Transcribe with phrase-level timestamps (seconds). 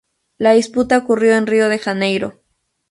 [0.39, 2.41] La disputa ocurrió en Río de Janeiro.